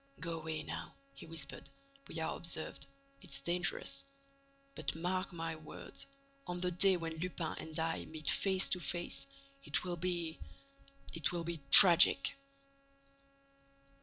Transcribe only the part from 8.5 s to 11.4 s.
to face, it will be—it